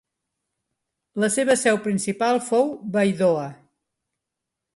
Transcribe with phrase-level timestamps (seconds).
[1.23, 3.47] La seva seu principal fou Baidoa.